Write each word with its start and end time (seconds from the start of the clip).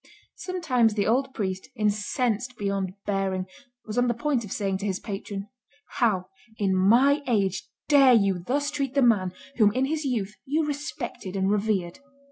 Sometimes 0.33 0.95
the 0.95 1.05
old 1.05 1.31
Priest, 1.31 1.69
incensed 1.75 2.57
beyond 2.57 2.95
bearing, 3.05 3.45
was 3.85 3.99
on 3.99 4.07
the 4.07 4.15
point 4.15 4.43
of 4.43 4.51
saying 4.51 4.79
to 4.79 4.87
his 4.87 4.99
patron, 4.99 5.47
"How, 5.99 6.27
in 6.57 6.75
my 6.75 7.21
age, 7.27 7.67
dare 7.87 8.13
you 8.15 8.39
thus 8.39 8.71
treat 8.71 8.95
the 8.95 9.03
man, 9.03 9.31
whom 9.57 9.71
in 9.73 9.85
his 9.85 10.03
youth 10.03 10.37
you 10.43 10.65
respected 10.65 11.35
and 11.35 11.51
revered?" 11.51 11.99